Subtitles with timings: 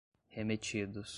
[0.35, 1.05] remetidos